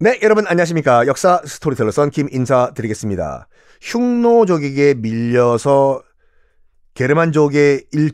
[0.00, 1.08] 네, 여러분 안녕하십니까.
[1.08, 3.48] 역사 스토리텔러 썬킴 인사드리겠습니다.
[3.80, 6.02] 흉노족에게 밀려서
[6.94, 8.12] 게르만족의 일,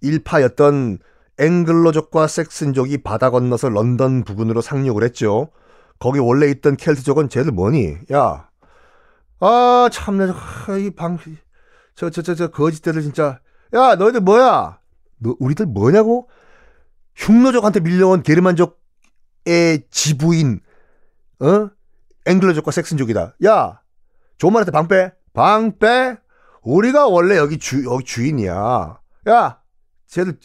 [0.00, 0.98] 일파였던
[1.38, 5.50] 앵글로족과 색슨족이 바다 건너서 런던 부근으로 상륙을 했죠.
[5.98, 7.96] 거기 원래 있던 켈트족은 쟤들 뭐니?
[8.12, 8.48] 야,
[9.40, 10.34] 아 참나
[10.78, 11.18] 이 방,
[11.96, 13.40] 저 저 저 저 거지떼들 진짜.
[13.74, 14.78] 야, 너희들 뭐야?
[15.18, 16.30] 너 우리들 뭐냐고?
[17.14, 20.60] 흉노족한테 밀려온 게르만족의 지부인
[21.40, 21.70] 어?
[22.26, 23.34] 앵글로족과 섹슨족이다.
[23.46, 23.80] 야,
[24.38, 25.12] 조만한테 방 빼.
[25.32, 26.16] 방 빼.
[26.62, 29.00] 우리가 원래 여기 주, 여기 주인이야.
[29.28, 29.60] 야,
[30.06, 30.38] 쟤들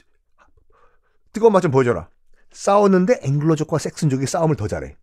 [1.34, 2.08] 뜨거운 맛 좀 보여줘라.
[2.52, 4.96] 싸웠는데 앵글로족과 섹슨족이 싸움을 더 잘해.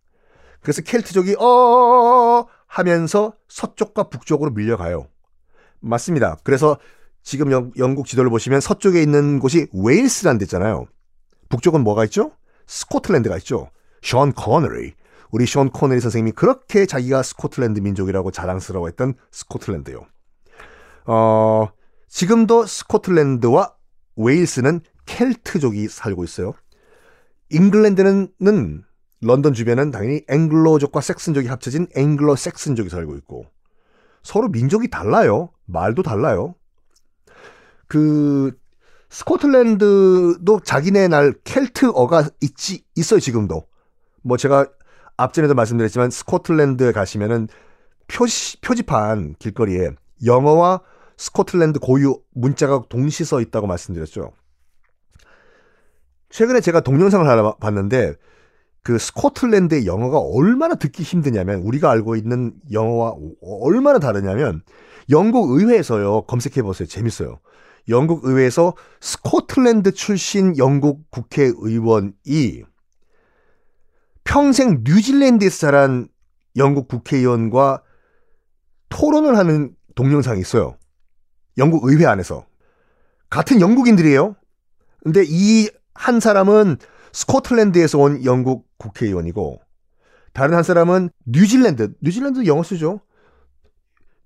[0.61, 5.07] 그래서 켈트족이 어 하면서 서쪽과 북쪽으로 밀려가요.
[5.81, 6.37] 맞습니다.
[6.43, 6.77] 그래서
[7.21, 10.87] 지금 영, 영국 지도를 보시면 서쪽에 있는 곳이 웨일스란 데 있잖아요.
[11.49, 12.31] 북쪽은 뭐가 있죠?
[12.65, 13.69] 스코틀랜드가 있죠.
[14.01, 14.95] 션 코너리.
[15.33, 20.05] 우리 션 코너리 선생님이 그렇게 자기가 스코틀랜드 민족이라고 자랑스러워했던 스코틀랜드요.
[21.07, 21.69] 어,
[22.07, 23.73] 지금도 스코틀랜드와
[24.15, 26.53] 웨일스는 켈트족이 살고 있어요.
[27.49, 28.83] 잉글랜드는
[29.21, 33.47] 런던 주변은 당연히 앵글로족과 색슨족이 합쳐진 앵글로 색슨족이 살고 있고
[34.21, 35.49] 서로 민족이 달라요.
[35.65, 36.53] 말도 달라요.
[37.87, 38.55] 그
[39.09, 43.65] 스코틀랜드도 자기네 날 켈트어가 있지 있어요 지금도.
[44.21, 44.67] 뭐 제가
[45.23, 47.47] 앞전에도 말씀드렸지만 스코틀랜드에 가시면은
[48.07, 49.91] 표시, 표지판 길거리에
[50.25, 50.81] 영어와
[51.17, 54.31] 스코틀랜드 고유 문자가 동시 써 있다고 말씀드렸죠.
[56.29, 58.15] 최근에 제가 동영상을 하나 봤는데
[58.81, 64.61] 그 스코틀랜드의 영어가 얼마나 듣기 힘드냐면 우리가 알고 있는 영어와 얼마나 다르냐면
[65.09, 67.39] 영국 의회에서요 검색해 보세요 재밌어요.
[67.89, 72.63] 영국 의회에서 스코틀랜드 출신 영국 국회의원이
[74.23, 76.07] 평생 뉴질랜드에서 자란
[76.55, 77.83] 영국 국회의원과
[78.89, 80.77] 토론을 하는 동영상이 있어요.
[81.57, 82.45] 영국 의회 안에서.
[83.29, 84.35] 같은 영국인들이에요.
[85.03, 86.77] 근데 이 한 사람은
[87.11, 89.61] 스코틀랜드에서 온 영국 국회의원이고
[90.33, 93.01] 다른 한 사람은 뉴질랜드, 뉴질랜드 영어 쓰죠.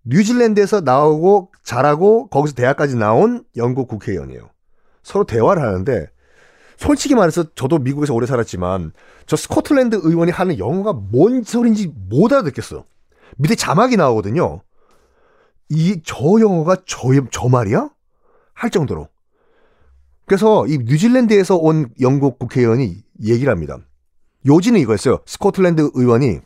[0.05, 4.49] 뉴질랜드에서 나오고 자라고 거기서 대학까지 나온 영국 국회의원이에요.
[5.03, 6.07] 서로 대화를 하는데
[6.77, 8.93] 솔직히 말해서 저도 미국에서 오래 살았지만
[9.25, 12.85] 저 스코틀랜드 의원이 하는 영어가 뭔 소린지 못 알아듣겠어.
[13.37, 14.61] 밑에 자막이 나오거든요.
[15.69, 17.89] 이 저 영어가 저, 저 말이야?
[18.53, 19.09] 할 정도로.
[20.25, 23.77] 그래서 이 뉴질랜드에서 온 영국 국회의원이 얘기를 합니다.
[24.45, 25.19] 요지는 이거였어요.
[25.25, 26.39] 스코틀랜드 의원이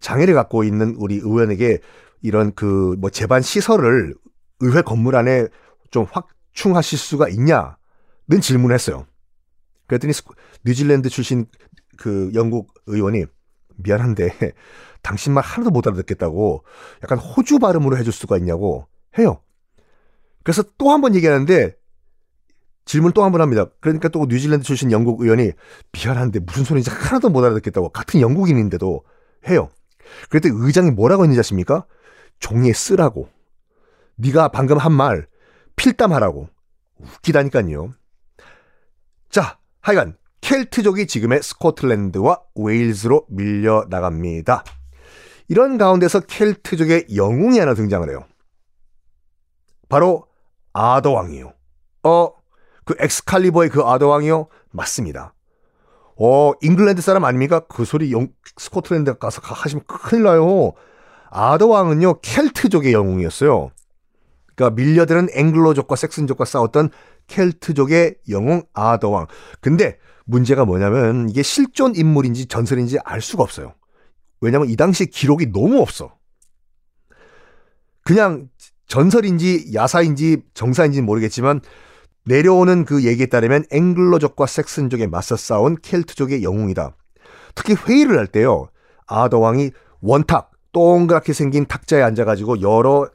[0.00, 1.80] 장애를 갖고 있는 우리 의원에게
[2.22, 4.14] 이런 그 뭐 재반 시설을
[4.60, 5.46] 의회 건물 안에
[5.90, 7.75] 좀 확충하실 수가 있냐?
[8.28, 9.06] 는 질문을 했어요.
[9.86, 10.12] 그랬더니
[10.64, 11.46] 뉴질랜드 출신
[11.96, 13.24] 그 영국 의원이
[13.76, 14.30] 미안한데
[15.02, 16.64] 당신 말 하나도 못 알아듣겠다고
[17.04, 18.88] 약간 호주 발음으로 해줄 수가 있냐고
[19.18, 19.40] 해요.
[20.42, 21.76] 그래서 또 한 번 얘기하는데
[22.84, 23.66] 질문 또 한 번 합니다.
[23.80, 25.52] 그러니까 또 뉴질랜드 출신 영국 의원이
[25.92, 29.04] 미안한데 무슨 소리인지 하나도 못 알아듣겠다고 같은 영국인인데도
[29.48, 29.68] 해요.
[30.30, 31.84] 그랬더니 의장이 뭐라고 했는지 아십니까?
[32.38, 33.28] 종이에 쓰라고.
[34.16, 35.26] 네가 방금 한 말
[35.76, 36.48] 필담하라고.
[36.98, 37.92] 웃기다니까요.
[39.86, 44.64] 자, 하여간 켈트족이 지금의 스코틀랜드와 웨일즈로 밀려 나갑니다.
[45.46, 48.24] 이런 가운데서 켈트족의 영웅이 하나 등장을 해요.
[49.88, 50.26] 바로
[50.72, 51.52] 아더왕이요.
[52.02, 52.32] 어,
[52.84, 54.48] 그 엑스칼리버의 그 아더왕이요?
[54.72, 55.34] 맞습니다.
[56.18, 57.60] 어, 잉글랜드 사람 아닙니까?
[57.60, 60.72] 그 소리 영, 스코틀랜드 가서 하시면 큰일 나요.
[61.30, 63.70] 아더왕은요, 켈트족의 영웅이었어요.
[64.56, 66.90] 그러니까 밀려드는 앵글로족과 색슨족과 싸웠던
[67.28, 69.26] 켈트족의 영웅 아더왕.
[69.60, 73.74] 근데 문제가 뭐냐면 이게 실존 인물인지 전설인지 알 수가 없어요.
[74.40, 76.16] 왜냐면 이 당시 기록이 너무 없어.
[78.04, 78.48] 그냥
[78.88, 81.60] 전설인지 야사인지 정사인지는 모르겠지만
[82.24, 86.96] 내려오는 그 얘기에 따르면 앵글로족과 색슨족에 맞서 싸운 켈트족의 영웅이다.
[87.54, 88.68] 특히 회의를 할 때요.
[89.06, 89.70] 아더 왕이
[90.00, 93.08] 원탁 동그랗게 생긴 탁자에 앉아가지고 여러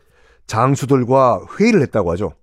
[0.48, 2.34] 장수들과 회의를 했다고 하죠.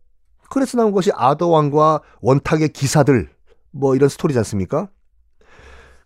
[0.51, 3.29] 그래서 나온 것이 아더 왕과 원탁의 기사들
[3.71, 4.89] 뭐 이런 스토리지 않습니까?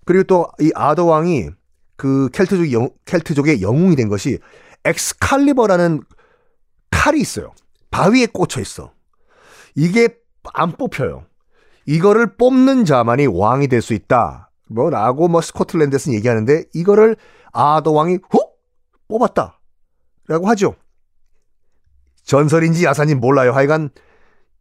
[0.05, 1.51] 그리고 또 이 아더 왕이
[1.97, 4.39] 그 켈트족 영, 켈트족의 영웅이 된 것이
[4.85, 6.03] 엑스칼리버라는
[6.91, 7.53] 칼이 있어요.
[7.91, 8.93] 바위에 꽂혀 있어.
[9.77, 10.09] 이게
[10.55, 11.25] 안 뽑혀요.
[11.87, 14.51] 이거를 뽑는 자만이 왕이 될 수 있다.
[14.69, 17.17] 뭐 라고 뭐 스코틀랜드에서는 얘기하는데 이거를
[17.53, 18.59] 아더 왕이 훅
[19.09, 19.61] 뽑았다.
[20.29, 20.75] 라고 하죠.
[22.25, 23.53] 전설인지 야산인지 몰라요.
[23.53, 23.91] 하여간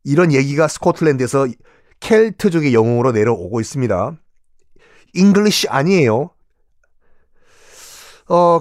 [0.03, 1.47] 이런 얘기가 스코틀랜드에서
[1.99, 4.17] 켈트족의 영웅으로 내려오고 있습니다.
[5.13, 6.31] English 아니에요.
[8.29, 8.59] 어,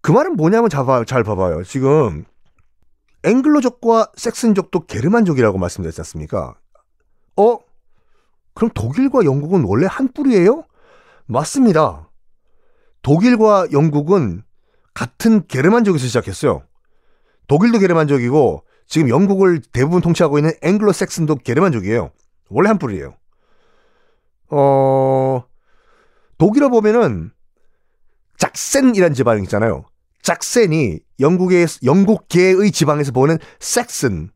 [0.00, 1.64] 그 말은 뭐냐면 잘, 봐, 잘 봐봐요.
[1.64, 2.24] 지금
[3.24, 6.54] 앵글로족과 색슨족도 게르만족이라고 말씀드렸지 않습니까?
[7.36, 7.58] 어?
[8.54, 10.64] 그럼 독일과 영국은 원래 한 뿌리예요?
[11.26, 12.10] 맞습니다.
[13.02, 14.42] 독일과 영국은
[14.92, 16.62] 같은 게르만족에서 시작했어요.
[17.46, 22.10] 독일도 게르만족이고 지금 영국을 대부분 통치하고 있는 앵글로 색슨도 게르만족이에요.
[22.50, 23.16] 원래 한 뿌리예요.
[24.50, 25.44] 어
[26.38, 27.30] 독일어 보면은
[28.36, 29.84] 작센이라는 지방이 있잖아요.
[30.22, 34.30] 작센이 영국의 영국계의 지방에서 보는 섹슨이에요.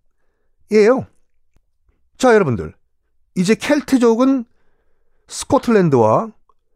[2.19, 2.75] 자, 여러분들.
[3.35, 4.45] 이제 켈트족은
[5.29, 6.33] 스코틀랜드와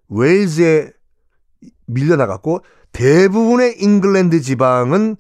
[0.09, 0.91] 웨일즈에
[1.87, 2.61] 밀려나갔고
[2.93, 5.17] 대부분의 잉글랜드 지방은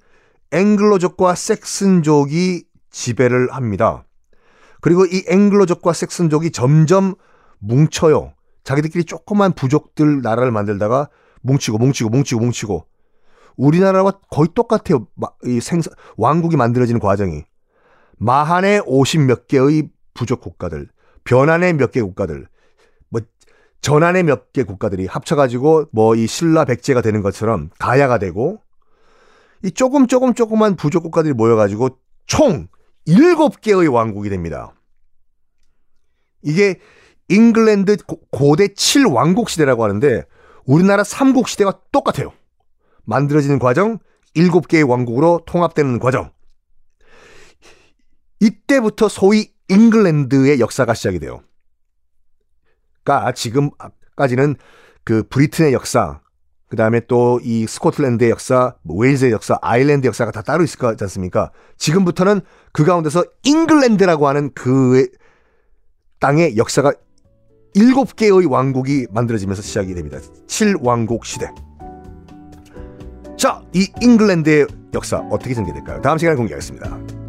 [0.52, 4.04] 앵글로족과 섹슨족이 지배를 합니다.
[4.80, 7.14] 그리고 이 앵글로족과 섹슨족이 점점
[7.58, 8.34] 뭉쳐요.
[8.64, 11.08] 자기들끼리 조그만 부족들 나라를 만들다가
[11.42, 12.86] 뭉치고 뭉치고 뭉치고 뭉치고
[13.56, 15.06] 우리나라와 거의 똑같아요.
[15.44, 17.44] 이 생산 왕국이 만들어지는 과정이
[18.18, 20.88] 마한의 50몇 개의 부족 국가들,
[21.24, 22.46] 변한의 몇 개 국가들,
[23.08, 23.20] 뭐
[23.80, 28.61] 전한의 몇 개 국가들이 합쳐가지고 뭐 이 신라 백제가 되는 것처럼 가야가 되고
[29.64, 32.68] 이 조금 조금 조그만 부족 국가들이 모여가지고 총
[33.06, 34.74] 7개의 왕국이 됩니다.
[36.42, 36.80] 이게
[37.28, 37.96] 잉글랜드
[38.30, 40.24] 고대 7왕국 시대라고 하는데
[40.64, 42.32] 우리나라 삼국 시대와 똑같아요.
[43.04, 43.98] 만들어지는 과정,
[44.34, 46.32] 7개의 왕국으로 통합되는 과정.
[48.40, 51.42] 이때부터 소위 잉글랜드의 역사가 시작이 돼요.
[53.02, 54.56] 그러니까 지금까지는
[55.04, 56.20] 그 브리튼의 역사,
[56.72, 60.86] 그 다음에 또 이 스코틀랜드의 역사, 뭐 웨일즈의 역사, 아일랜드 역사가 다 따로 있을 것
[60.86, 61.50] 같지 않습니까?
[61.76, 62.40] 지금부터는
[62.72, 65.06] 그 가운데서 잉글랜드라고 하는 그
[66.18, 66.94] 땅의 역사가
[67.74, 70.16] 일곱 개의 왕국이 만들어지면서 시작이 됩니다.
[70.46, 71.50] 7왕국 시대.
[73.36, 76.00] 자, 이 잉글랜드의 역사 어떻게 전개될까요?
[76.00, 77.21] 다음 시간에 공개하겠습니다.